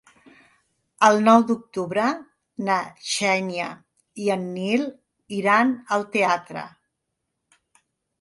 El 1.07 1.17
nou 1.25 1.43
d'octubre 1.49 2.05
na 2.69 2.77
Xènia 3.09 3.67
i 4.23 4.31
en 4.37 4.47
Nil 4.55 4.87
iran 5.41 5.75
al 5.97 6.07
teatre. 6.17 6.65